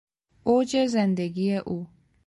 [0.43, 1.87] اوج زندگی او